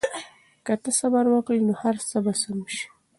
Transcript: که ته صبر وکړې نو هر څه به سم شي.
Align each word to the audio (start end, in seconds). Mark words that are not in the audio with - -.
که 0.65 0.73
ته 0.83 0.89
صبر 0.99 1.25
وکړې 1.29 1.59
نو 1.67 1.73
هر 1.81 1.95
څه 2.09 2.17
به 2.25 2.33
سم 2.41 2.59
شي. 2.75 2.87